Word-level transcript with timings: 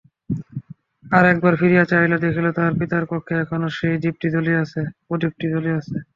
আর 1.05 1.23
একবার 1.25 1.53
ফিরিয়া 1.59 1.85
চাহিল, 1.91 2.13
দেখিল 2.25 2.45
তাহার 2.51 2.73
পিতার 2.79 3.03
কক্ষে 3.11 3.35
এখনো 3.43 3.67
সেই 3.71 3.95
প্রদীপটি 5.05 5.45
জ্বলিতেছে। 5.53 5.97